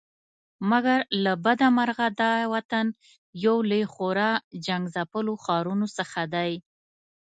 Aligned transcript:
مګر 0.69 0.99
له 1.23 1.33
بده 1.45 1.67
مرغه 1.77 2.07
دا 2.21 2.33
وطن 2.53 2.85
یو 3.45 3.55
له 3.69 3.79
خورا 3.93 4.31
جنګ 4.65 4.83
ځپلو 4.95 5.33
ښارونو 5.43 5.87
څخه 5.97 6.21
دی. 6.33 6.51